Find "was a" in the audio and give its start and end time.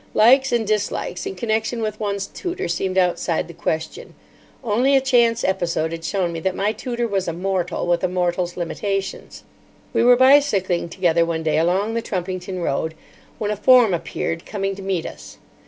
7.07-7.33